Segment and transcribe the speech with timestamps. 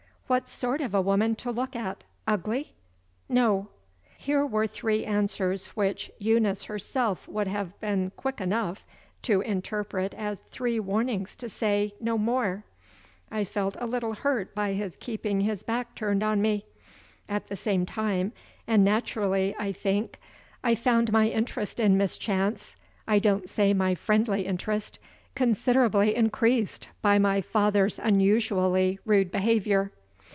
[0.31, 2.05] "What sort of a woman to look at?
[2.25, 2.71] Ugly?"
[3.27, 3.67] "No."
[4.17, 8.85] Here were three answers which Eunice herself would have been quick enough
[9.23, 12.63] to interpret as three warnings to say no more.
[13.29, 16.65] I felt a little hurt by his keeping his back turned on me.
[17.27, 18.31] At the same time,
[18.65, 20.17] and naturally, I think,
[20.63, 24.97] I found my interest in Miss Chance (I don't say my friendly interest)
[25.35, 29.91] considerably increased by my father's unusually rude behavior.